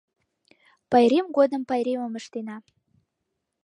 [0.89, 2.57] Пайрем годым пайремым ыштена